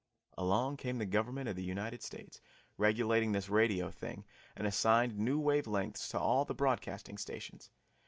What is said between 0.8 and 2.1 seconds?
the Government of the United